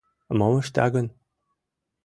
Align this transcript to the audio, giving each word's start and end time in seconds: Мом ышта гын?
Мом 0.37 0.53
ышта 0.61 0.85
гын? 0.93 1.07